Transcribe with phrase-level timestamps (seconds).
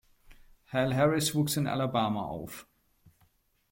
[0.71, 2.65] Hal Harris wuchs in Alabama auf.